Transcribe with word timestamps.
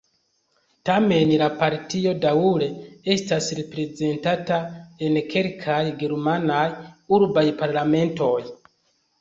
Tamen 0.89 1.33
la 1.41 1.49
partio 1.59 2.13
daŭre 2.23 2.69
estas 3.17 3.49
reprezentata 3.59 4.57
en 5.09 5.21
kelkaj 5.35 5.79
germanaj 6.01 6.67
urbaj 7.19 7.47
parlamentoj. 7.63 8.37